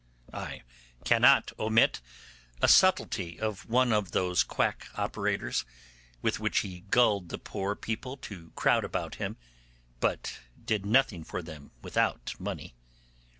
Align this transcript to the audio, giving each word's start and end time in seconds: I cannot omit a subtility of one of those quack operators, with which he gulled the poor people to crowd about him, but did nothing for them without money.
I 0.33 0.63
cannot 1.05 1.53
omit 1.59 2.01
a 2.59 2.67
subtility 2.67 3.39
of 3.39 3.69
one 3.69 3.93
of 3.93 4.13
those 4.13 4.41
quack 4.41 4.87
operators, 4.95 5.63
with 6.23 6.39
which 6.39 6.61
he 6.61 6.79
gulled 6.89 7.29
the 7.29 7.37
poor 7.37 7.75
people 7.75 8.17
to 8.17 8.49
crowd 8.55 8.83
about 8.83 9.17
him, 9.21 9.37
but 9.99 10.39
did 10.65 10.87
nothing 10.87 11.23
for 11.23 11.43
them 11.43 11.69
without 11.83 12.33
money. 12.39 12.73